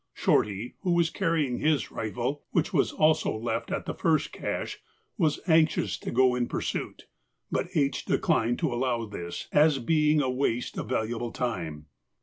[0.15, 4.79] Shorty, who was carrying his rifle, which was also left at the first cache,
[5.15, 7.05] was anxious to go in pursuit,
[7.51, 8.05] but H.
[8.05, 11.85] declined to allow this, as being a waste of valuable time.